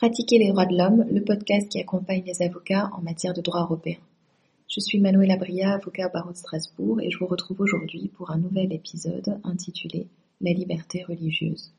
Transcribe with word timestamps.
Pratiquer 0.00 0.38
les 0.38 0.48
droits 0.48 0.64
de 0.64 0.74
l'homme, 0.74 1.04
le 1.12 1.22
podcast 1.22 1.68
qui 1.68 1.78
accompagne 1.78 2.22
les 2.24 2.40
avocats 2.40 2.88
en 2.96 3.02
matière 3.02 3.34
de 3.34 3.42
droit 3.42 3.64
européen. 3.64 3.98
Je 4.66 4.80
suis 4.80 4.98
Manuela 4.98 5.36
Bria, 5.36 5.74
avocat 5.74 6.06
au 6.06 6.10
barreau 6.10 6.32
de 6.32 6.38
Strasbourg 6.38 7.02
et 7.02 7.10
je 7.10 7.18
vous 7.18 7.26
retrouve 7.26 7.60
aujourd'hui 7.60 8.08
pour 8.08 8.30
un 8.30 8.38
nouvel 8.38 8.72
épisode 8.72 9.38
intitulé 9.44 10.06
La 10.40 10.54
liberté 10.54 11.04
religieuse. 11.04 11.74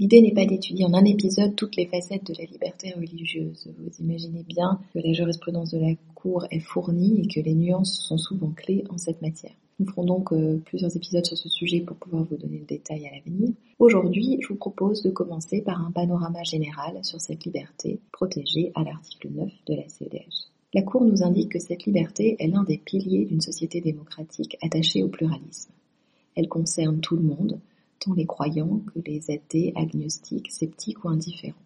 L'idée 0.00 0.22
n'est 0.22 0.32
pas 0.32 0.46
d'étudier 0.46 0.86
en 0.86 0.94
un 0.94 1.04
épisode 1.04 1.54
toutes 1.54 1.76
les 1.76 1.84
facettes 1.84 2.26
de 2.26 2.32
la 2.38 2.46
liberté 2.46 2.90
religieuse. 2.96 3.70
Vous 3.78 4.02
imaginez 4.02 4.42
bien 4.44 4.80
que 4.94 4.98
la 4.98 5.12
jurisprudence 5.12 5.72
de 5.72 5.78
la 5.78 5.94
Cour 6.14 6.46
est 6.50 6.60
fournie 6.60 7.20
et 7.20 7.28
que 7.28 7.40
les 7.40 7.52
nuances 7.52 8.00
sont 8.08 8.16
souvent 8.16 8.50
clés 8.50 8.82
en 8.88 8.96
cette 8.96 9.20
matière. 9.20 9.52
Nous 9.78 9.86
ferons 9.86 10.06
donc 10.06 10.32
euh, 10.32 10.56
plusieurs 10.64 10.96
épisodes 10.96 11.26
sur 11.26 11.36
ce 11.36 11.50
sujet 11.50 11.80
pour 11.80 11.98
pouvoir 11.98 12.24
vous 12.24 12.38
donner 12.38 12.60
le 12.60 12.64
détail 12.64 13.06
à 13.06 13.14
l'avenir. 13.14 13.50
Aujourd'hui, 13.78 14.38
je 14.40 14.48
vous 14.48 14.54
propose 14.54 15.02
de 15.02 15.10
commencer 15.10 15.60
par 15.60 15.84
un 15.84 15.90
panorama 15.90 16.44
général 16.44 17.04
sur 17.04 17.20
cette 17.20 17.44
liberté 17.44 18.00
protégée 18.10 18.72
à 18.74 18.84
l'article 18.84 19.28
9 19.28 19.52
de 19.66 19.74
la 19.74 19.86
CEDH. 19.86 20.48
La 20.72 20.80
Cour 20.80 21.04
nous 21.04 21.22
indique 21.22 21.52
que 21.52 21.58
cette 21.58 21.84
liberté 21.84 22.36
est 22.38 22.48
l'un 22.48 22.64
des 22.64 22.78
piliers 22.78 23.26
d'une 23.26 23.42
société 23.42 23.82
démocratique 23.82 24.56
attachée 24.62 25.02
au 25.02 25.08
pluralisme. 25.08 25.72
Elle 26.36 26.48
concerne 26.48 27.00
tout 27.00 27.16
le 27.16 27.22
monde, 27.22 27.60
tant 28.00 28.14
les 28.14 28.26
croyants 28.26 28.80
que 28.92 29.00
les 29.06 29.30
athées, 29.30 29.72
agnostiques, 29.76 30.50
sceptiques 30.50 31.04
ou 31.04 31.08
indifférents. 31.08 31.56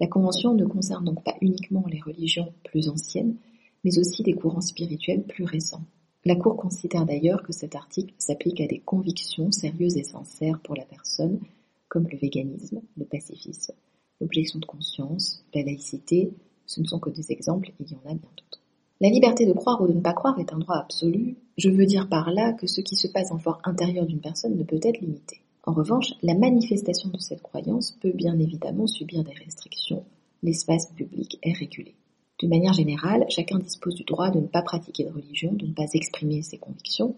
La 0.00 0.06
Convention 0.06 0.54
ne 0.54 0.64
concerne 0.64 1.04
donc 1.04 1.22
pas 1.24 1.36
uniquement 1.40 1.84
les 1.88 2.00
religions 2.00 2.52
plus 2.64 2.88
anciennes, 2.88 3.36
mais 3.84 3.98
aussi 3.98 4.22
des 4.22 4.34
courants 4.34 4.60
spirituels 4.60 5.24
plus 5.24 5.44
récents. 5.44 5.84
La 6.24 6.36
Cour 6.36 6.56
considère 6.56 7.06
d'ailleurs 7.06 7.42
que 7.42 7.52
cet 7.52 7.74
article 7.74 8.14
s'applique 8.18 8.60
à 8.60 8.66
des 8.66 8.80
convictions 8.80 9.50
sérieuses 9.52 9.96
et 9.96 10.04
sincères 10.04 10.60
pour 10.60 10.74
la 10.74 10.84
personne, 10.84 11.40
comme 11.88 12.08
le 12.08 12.18
véganisme, 12.18 12.80
le 12.96 13.04
pacifisme, 13.04 13.72
l'objection 14.20 14.58
de 14.58 14.66
conscience, 14.66 15.44
la 15.54 15.62
laïcité, 15.62 16.30
ce 16.66 16.80
ne 16.80 16.86
sont 16.86 16.98
que 16.98 17.10
des 17.10 17.32
exemples, 17.32 17.72
il 17.80 17.90
y 17.90 17.94
en 17.94 18.10
a 18.10 18.14
bien 18.14 18.30
d'autres. 18.36 18.57
La 19.00 19.10
liberté 19.10 19.46
de 19.46 19.52
croire 19.52 19.80
ou 19.80 19.86
de 19.86 19.92
ne 19.92 20.00
pas 20.00 20.12
croire 20.12 20.40
est 20.40 20.52
un 20.52 20.58
droit 20.58 20.74
absolu. 20.74 21.36
Je 21.56 21.70
veux 21.70 21.86
dire 21.86 22.08
par 22.08 22.32
là 22.32 22.52
que 22.52 22.66
ce 22.66 22.80
qui 22.80 22.96
se 22.96 23.06
passe 23.06 23.30
en 23.30 23.38
fort 23.38 23.60
intérieur 23.62 24.06
d'une 24.06 24.20
personne 24.20 24.56
ne 24.56 24.64
peut 24.64 24.80
être 24.82 25.00
limité. 25.00 25.40
En 25.62 25.72
revanche, 25.72 26.14
la 26.22 26.34
manifestation 26.34 27.08
de 27.10 27.18
cette 27.18 27.42
croyance 27.42 27.92
peut 28.00 28.10
bien 28.10 28.36
évidemment 28.40 28.88
subir 28.88 29.22
des 29.22 29.34
restrictions. 29.34 30.02
L'espace 30.42 30.90
public 30.96 31.38
est 31.44 31.52
régulé. 31.52 31.94
De 32.42 32.48
manière 32.48 32.72
générale, 32.72 33.24
chacun 33.28 33.60
dispose 33.60 33.94
du 33.94 34.02
droit 34.02 34.30
de 34.32 34.40
ne 34.40 34.48
pas 34.48 34.62
pratiquer 34.62 35.04
de 35.04 35.12
religion, 35.12 35.52
de 35.52 35.66
ne 35.66 35.74
pas 35.74 35.92
exprimer 35.94 36.42
ses 36.42 36.58
convictions, 36.58 37.14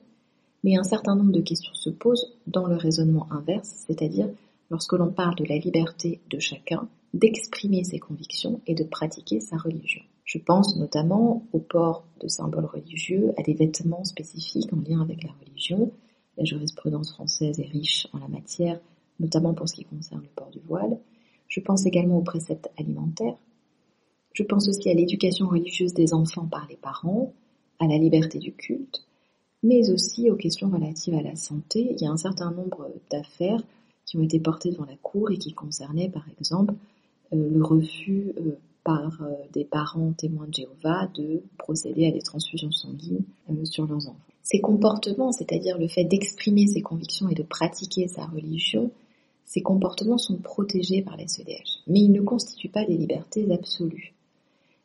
mais 0.62 0.76
un 0.76 0.84
certain 0.84 1.16
nombre 1.16 1.32
de 1.32 1.40
questions 1.40 1.72
se 1.72 1.88
posent 1.88 2.34
dans 2.46 2.66
le 2.66 2.76
raisonnement 2.76 3.26
inverse, 3.30 3.84
c'est-à-dire 3.86 4.28
lorsque 4.70 4.92
l'on 4.92 5.12
parle 5.12 5.36
de 5.36 5.46
la 5.46 5.56
liberté 5.56 6.20
de 6.28 6.38
chacun 6.38 6.88
d'exprimer 7.14 7.84
ses 7.84 7.98
convictions 7.98 8.60
et 8.66 8.74
de 8.74 8.84
pratiquer 8.84 9.40
sa 9.40 9.56
religion. 9.56 10.02
Je 10.30 10.38
pense 10.38 10.76
notamment 10.76 11.44
au 11.52 11.58
port 11.58 12.04
de 12.20 12.28
symboles 12.28 12.66
religieux, 12.66 13.32
à 13.36 13.42
des 13.42 13.52
vêtements 13.52 14.04
spécifiques 14.04 14.72
en 14.72 14.76
lien 14.76 15.00
avec 15.00 15.24
la 15.24 15.32
religion. 15.40 15.90
La 16.38 16.44
jurisprudence 16.44 17.10
française 17.12 17.58
est 17.58 17.66
riche 17.66 18.06
en 18.12 18.18
la 18.18 18.28
matière, 18.28 18.78
notamment 19.18 19.54
pour 19.54 19.68
ce 19.68 19.74
qui 19.74 19.84
concerne 19.84 20.22
le 20.22 20.28
port 20.28 20.50
du 20.50 20.60
voile. 20.60 20.96
Je 21.48 21.58
pense 21.58 21.84
également 21.84 22.18
aux 22.18 22.22
préceptes 22.22 22.70
alimentaires, 22.78 23.34
je 24.32 24.44
pense 24.44 24.68
aussi 24.68 24.88
à 24.88 24.94
l'éducation 24.94 25.48
religieuse 25.48 25.94
des 25.94 26.14
enfants 26.14 26.46
par 26.46 26.64
les 26.68 26.76
parents, 26.76 27.32
à 27.80 27.88
la 27.88 27.98
liberté 27.98 28.38
du 28.38 28.52
culte, 28.52 29.04
mais 29.64 29.90
aussi 29.90 30.30
aux 30.30 30.36
questions 30.36 30.70
relatives 30.70 31.14
à 31.14 31.22
la 31.22 31.34
santé. 31.34 31.88
Il 31.90 32.00
y 32.00 32.06
a 32.06 32.12
un 32.12 32.16
certain 32.16 32.52
nombre 32.52 32.88
d'affaires 33.10 33.64
qui 34.06 34.16
ont 34.16 34.22
été 34.22 34.38
portées 34.38 34.70
devant 34.70 34.86
la 34.86 34.96
Cour 35.02 35.32
et 35.32 35.38
qui 35.38 35.54
concernaient 35.54 36.08
par 36.08 36.26
exemple 36.38 36.74
euh, 37.32 37.50
le 37.50 37.64
refus 37.64 38.32
euh, 38.38 38.52
par 38.84 39.22
euh, 39.22 39.34
des 39.52 39.64
parents 39.64 40.12
témoins 40.12 40.46
de 40.46 40.54
Jéhovah 40.54 41.08
de 41.14 41.42
procéder 41.58 42.06
à 42.06 42.10
des 42.10 42.22
transfusions 42.22 42.72
sanguines 42.72 43.24
sur 43.64 43.86
leurs 43.86 44.08
enfants. 44.08 44.16
Ces 44.42 44.60
comportements, 44.60 45.32
c'est-à-dire 45.32 45.78
le 45.78 45.88
fait 45.88 46.04
d'exprimer 46.04 46.66
ses 46.66 46.82
convictions 46.82 47.28
et 47.28 47.34
de 47.34 47.42
pratiquer 47.42 48.08
sa 48.08 48.26
religion, 48.26 48.90
ces 49.44 49.62
comportements 49.62 50.18
sont 50.18 50.38
protégés 50.38 51.02
par 51.02 51.16
la 51.16 51.26
CEDH, 51.26 51.82
mais 51.86 52.00
ils 52.00 52.12
ne 52.12 52.22
constituent 52.22 52.68
pas 52.68 52.84
des 52.84 52.96
libertés 52.96 53.50
absolues. 53.52 54.14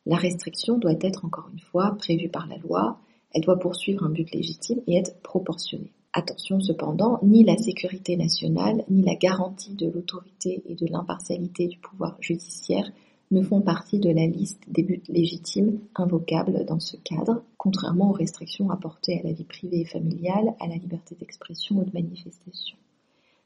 La 0.05 0.17
restriction 0.17 0.77
doit 0.77 0.95
être 1.01 1.25
encore 1.25 1.49
une 1.53 1.59
fois 1.59 1.95
prévue 1.97 2.29
par 2.29 2.47
la 2.47 2.57
loi, 2.57 2.99
elle 3.31 3.41
doit 3.41 3.59
poursuivre 3.59 4.03
un 4.03 4.09
but 4.09 4.31
légitime 4.33 4.81
et 4.87 4.97
être 4.97 5.19
proportionnée. 5.21 5.91
Attention 6.13 6.59
cependant, 6.61 7.19
ni 7.23 7.43
la 7.43 7.57
sécurité 7.57 8.15
nationale, 8.15 8.85
ni 8.89 9.03
la 9.03 9.15
garantie 9.15 9.73
de 9.73 9.89
l'autorité 9.89 10.63
et 10.65 10.75
de 10.75 10.87
l'impartialité 10.87 11.67
du 11.67 11.77
pouvoir 11.77 12.17
judiciaire 12.21 12.89
ne 13.31 13.41
font 13.41 13.61
partie 13.61 13.99
de 13.99 14.09
la 14.09 14.27
liste 14.27 14.61
des 14.67 14.83
buts 14.83 15.01
légitimes 15.07 15.79
invocables 15.95 16.65
dans 16.65 16.79
ce 16.79 16.97
cadre, 16.97 17.43
contrairement 17.57 18.11
aux 18.11 18.13
restrictions 18.13 18.69
apportées 18.69 19.19
à 19.19 19.23
la 19.23 19.33
vie 19.33 19.43
privée 19.43 19.81
et 19.81 19.85
familiale, 19.85 20.55
à 20.59 20.67
la 20.67 20.75
liberté 20.75 21.15
d'expression 21.19 21.77
ou 21.77 21.83
de 21.83 21.93
manifestation. 21.93 22.77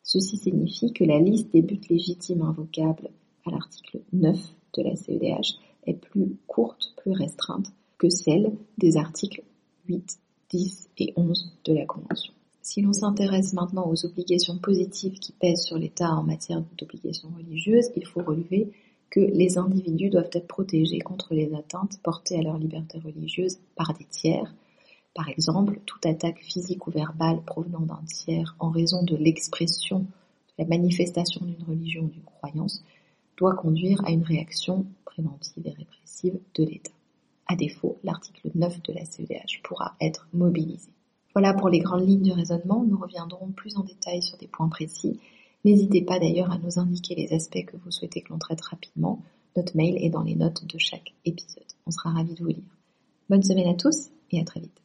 Ceci 0.03 0.37
signifie 0.37 0.91
que 0.91 1.03
la 1.03 1.19
liste 1.19 1.53
des 1.53 1.61
buts 1.61 1.81
légitimes 1.89 2.41
invocables 2.41 3.09
à 3.45 3.51
l'article 3.51 4.01
9 4.11 4.37
de 4.77 4.83
la 4.83 4.95
CEDH 4.95 5.59
est 5.85 5.93
plus 5.93 6.35
courte, 6.47 6.93
plus 6.97 7.11
restreinte 7.11 7.71
que 7.97 8.09
celle 8.09 8.53
des 8.77 8.97
articles 8.97 9.43
8, 9.87 10.19
10 10.49 10.89
et 10.97 11.13
11 11.15 11.57
de 11.65 11.73
la 11.73 11.85
Convention. 11.85 12.33
Si 12.61 12.81
l'on 12.81 12.93
s'intéresse 12.93 13.53
maintenant 13.53 13.89
aux 13.89 14.05
obligations 14.05 14.57
positives 14.57 15.19
qui 15.19 15.31
pèsent 15.31 15.63
sur 15.63 15.77
l'État 15.77 16.11
en 16.11 16.23
matière 16.23 16.63
d'obligations 16.77 17.29
religieuses, 17.35 17.89
il 17.95 18.05
faut 18.05 18.21
relever 18.21 18.71
que 19.09 19.19
les 19.19 19.57
individus 19.57 20.09
doivent 20.09 20.29
être 20.33 20.47
protégés 20.47 20.99
contre 20.99 21.33
les 21.33 21.53
atteintes 21.53 21.99
portées 22.03 22.37
à 22.37 22.41
leur 22.41 22.57
liberté 22.57 22.99
religieuse 22.99 23.59
par 23.75 23.93
des 23.93 24.05
tiers. 24.05 24.53
Par 25.13 25.27
exemple, 25.29 25.79
toute 25.85 26.05
attaque 26.05 26.39
physique 26.39 26.87
ou 26.87 26.91
verbale 26.91 27.41
provenant 27.43 27.81
d'un 27.81 28.01
tiers 28.05 28.55
en 28.59 28.69
raison 28.69 29.03
de 29.03 29.15
l'expression, 29.15 29.99
de 29.99 30.05
la 30.59 30.65
manifestation 30.65 31.45
d'une 31.45 31.63
religion 31.67 32.03
ou 32.03 32.09
d'une 32.09 32.23
croyance 32.23 32.83
doit 33.37 33.55
conduire 33.55 34.03
à 34.05 34.11
une 34.11 34.23
réaction 34.23 34.85
préventive 35.05 35.65
et 35.65 35.71
répressive 35.71 36.39
de 36.55 36.63
l'État. 36.63 36.91
À 37.47 37.55
défaut, 37.55 37.97
l'article 38.03 38.51
9 38.53 38.83
de 38.83 38.93
la 38.93 39.05
CEDH 39.05 39.61
pourra 39.63 39.95
être 39.99 40.27
mobilisé. 40.33 40.91
Voilà 41.33 41.53
pour 41.53 41.69
les 41.69 41.79
grandes 41.79 42.07
lignes 42.07 42.23
du 42.23 42.31
raisonnement, 42.31 42.83
nous 42.83 42.97
reviendrons 42.97 43.51
plus 43.51 43.77
en 43.77 43.83
détail 43.83 44.21
sur 44.21 44.37
des 44.37 44.47
points 44.47 44.69
précis. 44.69 45.19
N'hésitez 45.65 46.01
pas 46.01 46.19
d'ailleurs 46.19 46.51
à 46.51 46.57
nous 46.57 46.79
indiquer 46.79 47.15
les 47.15 47.33
aspects 47.33 47.65
que 47.65 47.77
vous 47.77 47.91
souhaitez 47.91 48.21
que 48.21 48.31
l'on 48.31 48.39
traite 48.39 48.61
rapidement. 48.61 49.21
Notre 49.57 49.75
mail 49.75 49.97
est 50.03 50.09
dans 50.09 50.23
les 50.23 50.35
notes 50.35 50.65
de 50.65 50.77
chaque 50.77 51.13
épisode. 51.25 51.63
On 51.85 51.91
sera 51.91 52.11
ravis 52.11 52.33
de 52.33 52.39
vous 52.39 52.49
lire. 52.49 52.77
Bonne 53.29 53.43
semaine 53.43 53.67
à 53.67 53.73
tous 53.73 54.09
et 54.31 54.39
à 54.39 54.45
très 54.45 54.61
vite. 54.61 54.81